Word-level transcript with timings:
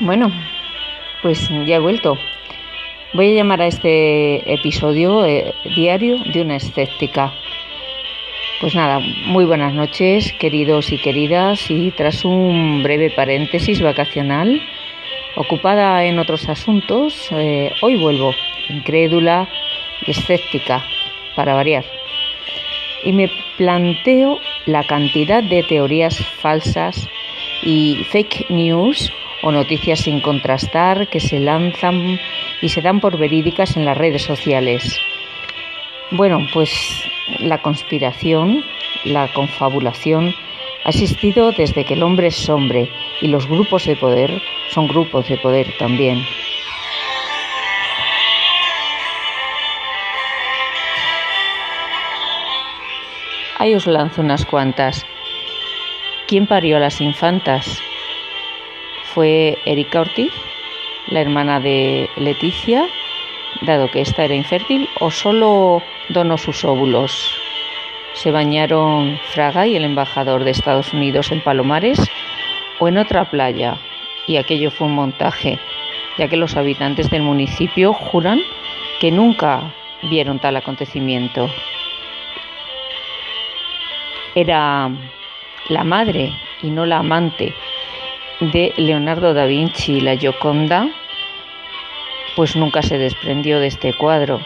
Bueno, 0.00 0.32
pues 1.22 1.48
ya 1.66 1.76
he 1.76 1.78
vuelto. 1.80 2.16
Voy 3.14 3.32
a 3.32 3.34
llamar 3.34 3.62
a 3.62 3.66
este 3.66 4.52
episodio 4.52 5.24
eh, 5.24 5.54
diario 5.74 6.18
de 6.32 6.42
una 6.42 6.56
escéptica. 6.56 7.32
Pues 8.60 8.74
nada, 8.74 9.00
muy 9.26 9.44
buenas 9.44 9.72
noches, 9.72 10.32
queridos 10.34 10.92
y 10.92 10.98
queridas, 10.98 11.70
y 11.70 11.90
tras 11.90 12.24
un 12.24 12.82
breve 12.82 13.10
paréntesis 13.10 13.80
vacacional, 13.80 14.60
ocupada 15.36 16.04
en 16.04 16.18
otros 16.18 16.48
asuntos, 16.48 17.28
eh, 17.32 17.72
hoy 17.82 17.96
vuelvo, 17.96 18.34
incrédula 18.68 19.48
y 20.06 20.10
escéptica, 20.10 20.84
para 21.34 21.54
variar. 21.54 21.84
Y 23.04 23.12
me 23.12 23.30
planteo 23.56 24.38
la 24.66 24.84
cantidad 24.84 25.42
de 25.42 25.62
teorías 25.62 26.18
falsas 26.40 27.08
y 27.62 28.04
fake 28.10 28.46
news 28.50 29.12
o 29.42 29.52
noticias 29.52 30.00
sin 30.00 30.20
contrastar 30.20 31.08
que 31.08 31.20
se 31.20 31.38
lanzan 31.40 32.18
y 32.60 32.68
se 32.68 32.82
dan 32.82 33.00
por 33.00 33.18
verídicas 33.18 33.76
en 33.76 33.84
las 33.84 33.96
redes 33.96 34.22
sociales. 34.22 34.98
Bueno, 36.10 36.46
pues 36.52 37.04
la 37.38 37.60
conspiración, 37.62 38.64
la 39.04 39.32
confabulación 39.32 40.34
ha 40.84 40.90
existido 40.90 41.52
desde 41.52 41.84
que 41.84 41.94
el 41.94 42.02
hombre 42.02 42.28
es 42.28 42.48
hombre 42.48 42.90
y 43.20 43.28
los 43.28 43.46
grupos 43.46 43.84
de 43.84 43.96
poder 43.96 44.42
son 44.70 44.88
grupos 44.88 45.28
de 45.28 45.36
poder 45.36 45.66
también. 45.78 46.24
Ahí 53.58 53.74
os 53.74 53.86
lanzo 53.86 54.22
unas 54.22 54.46
cuantas. 54.46 55.04
¿Quién 56.28 56.46
parió 56.46 56.76
a 56.76 56.80
las 56.80 57.00
infantas? 57.00 57.82
fue 59.14 59.56
Erika 59.64 60.02
Ortiz, 60.02 60.30
la 61.06 61.22
hermana 61.22 61.58
de 61.58 62.10
Leticia, 62.16 62.86
dado 63.62 63.90
que 63.90 64.02
ésta 64.02 64.24
era 64.24 64.34
infértil, 64.34 64.86
o 65.00 65.10
solo 65.10 65.82
donó 66.10 66.36
sus 66.36 66.66
óvulos. 66.66 67.34
Se 68.12 68.30
bañaron 68.30 69.18
Fraga 69.30 69.66
y 69.66 69.74
el 69.74 69.84
embajador 69.84 70.44
de 70.44 70.50
Estados 70.50 70.92
Unidos 70.92 71.32
en 71.32 71.40
Palomares 71.40 71.98
o 72.78 72.88
en 72.88 72.98
otra 72.98 73.30
playa, 73.30 73.78
y 74.26 74.36
aquello 74.36 74.70
fue 74.70 74.86
un 74.86 74.94
montaje, 74.94 75.58
ya 76.18 76.28
que 76.28 76.36
los 76.36 76.58
habitantes 76.58 77.08
del 77.08 77.22
municipio 77.22 77.94
juran 77.94 78.38
que 79.00 79.10
nunca 79.10 79.72
vieron 80.02 80.38
tal 80.40 80.58
acontecimiento. 80.58 81.48
Era 84.34 84.90
la 85.68 85.84
madre 85.84 86.32
y 86.62 86.70
no 86.70 86.86
la 86.86 86.98
amante 86.98 87.54
de 88.40 88.72
Leonardo 88.76 89.34
da 89.34 89.46
Vinci, 89.46 90.00
la 90.00 90.16
Gioconda, 90.16 90.88
pues 92.36 92.54
nunca 92.54 92.82
se 92.82 92.98
desprendió 92.98 93.58
de 93.58 93.66
este 93.66 93.92
cuadro. 93.92 94.40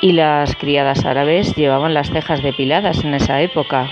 Y 0.00 0.12
las 0.12 0.56
criadas 0.56 1.04
árabes 1.04 1.54
llevaban 1.54 1.94
las 1.94 2.10
cejas 2.10 2.42
depiladas 2.42 3.04
en 3.04 3.14
esa 3.14 3.40
época. 3.40 3.88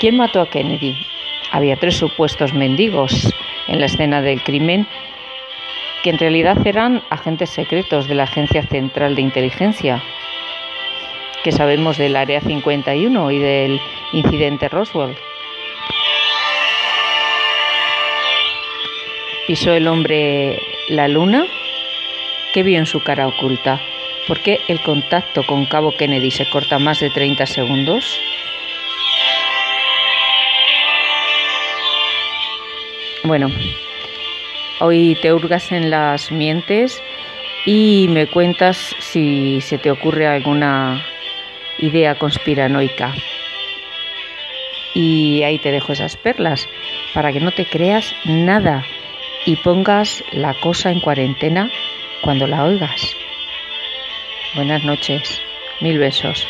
¿Quién 0.00 0.16
mató 0.16 0.40
a 0.40 0.50
Kennedy? 0.50 0.96
Había 1.52 1.76
tres 1.76 1.96
supuestos 1.96 2.52
mendigos 2.52 3.32
en 3.68 3.80
la 3.80 3.86
escena 3.86 4.20
del 4.20 4.42
crimen 4.42 4.86
que 6.02 6.10
en 6.10 6.18
realidad 6.18 6.58
eran 6.66 7.02
agentes 7.10 7.50
secretos 7.50 8.06
de 8.06 8.14
la 8.14 8.24
Agencia 8.24 8.62
Central 8.62 9.14
de 9.14 9.22
Inteligencia, 9.22 10.02
que 11.48 11.52
sabemos 11.52 11.96
del 11.96 12.14
Área 12.14 12.42
51 12.42 13.30
y 13.30 13.38
del 13.38 13.80
incidente 14.12 14.68
Roswell. 14.68 15.16
¿Pisó 19.46 19.72
el 19.72 19.88
hombre 19.88 20.60
la 20.90 21.08
luna? 21.08 21.46
¿Qué 22.52 22.62
vio 22.62 22.78
en 22.78 22.84
su 22.84 23.02
cara 23.02 23.26
oculta? 23.26 23.80
¿Por 24.26 24.40
qué 24.40 24.60
el 24.68 24.82
contacto 24.82 25.42
con 25.46 25.64
Cabo 25.64 25.96
Kennedy 25.96 26.30
se 26.30 26.46
corta 26.50 26.78
más 26.78 27.00
de 27.00 27.08
30 27.08 27.46
segundos? 27.46 28.20
Bueno, 33.24 33.50
hoy 34.80 35.16
te 35.22 35.32
hurgas 35.32 35.72
en 35.72 35.88
las 35.88 36.30
mientes 36.30 37.02
y 37.64 38.06
me 38.10 38.26
cuentas 38.26 38.94
si 38.98 39.62
se 39.62 39.78
te 39.78 39.90
ocurre 39.90 40.26
alguna 40.26 41.02
idea 41.78 42.16
conspiranoica. 42.16 43.14
Y 44.94 45.42
ahí 45.42 45.58
te 45.58 45.70
dejo 45.70 45.92
esas 45.92 46.16
perlas 46.16 46.68
para 47.14 47.32
que 47.32 47.40
no 47.40 47.52
te 47.52 47.66
creas 47.66 48.14
nada 48.24 48.84
y 49.44 49.56
pongas 49.56 50.24
la 50.32 50.54
cosa 50.54 50.90
en 50.90 51.00
cuarentena 51.00 51.70
cuando 52.22 52.46
la 52.46 52.64
oigas. 52.64 53.16
Buenas 54.54 54.82
noches, 54.84 55.40
mil 55.80 55.98
besos. 55.98 56.46